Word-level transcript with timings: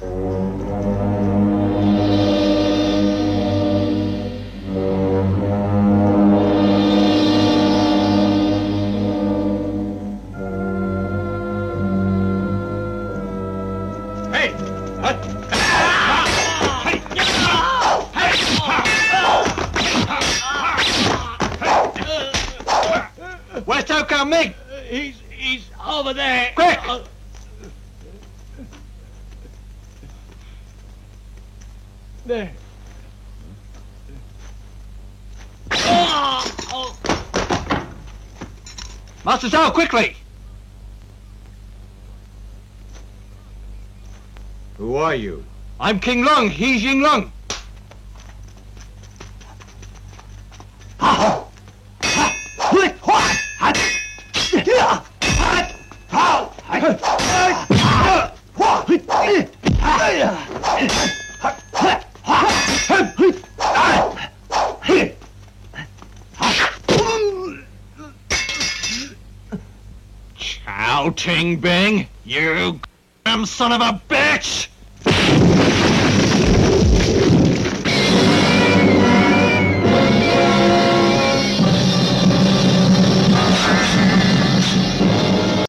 Hey! 0.00 0.06
Where's 23.64 23.84
Toko 23.84 24.24
Mig? 24.24 24.54
He's 24.88 25.20
he's 25.28 25.68
over 25.84 26.14
there. 26.14 26.52
Quick! 26.54 26.78
Uh, 26.88 27.02
there. 32.28 32.52
Oh, 35.72 36.56
oh. 36.70 37.88
Master 39.24 39.48
Zhao, 39.48 39.72
quickly! 39.72 40.14
Who 44.76 44.96
are 44.96 45.14
you? 45.14 45.44
I'm 45.80 45.98
King 45.98 46.24
Lung. 46.24 46.50
He's 46.50 46.84
Ying 46.84 47.00
Long. 47.00 47.32
Chao 70.98 71.10
Ting 71.10 71.60
Bing, 71.60 72.08
you 72.24 72.80
damn 73.24 73.46
son 73.46 73.70
of 73.70 73.80
a 73.80 74.02
bitch! 74.08 74.66